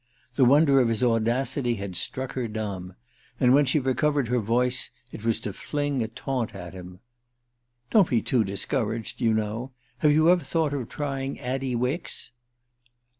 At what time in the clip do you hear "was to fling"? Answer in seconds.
5.23-6.01